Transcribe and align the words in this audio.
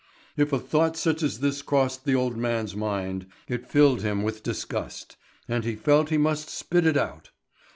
If 0.35 0.51
a 0.51 0.57
thought 0.57 0.97
such 0.97 1.21
as 1.21 1.41
this 1.41 1.61
crossed 1.61 2.05
the 2.05 2.15
old 2.15 2.35
man's 2.35 2.75
mind, 2.75 3.27
it 3.47 3.69
filled 3.69 4.01
him 4.01 4.23
with 4.23 4.41
disgust, 4.41 5.15
and 5.47 5.63
he 5.63 5.75
felt 5.75 6.09
he 6.09 6.17
must 6.17 6.49
spit 6.49 6.87
it 6.87 6.97
out. 6.97 7.29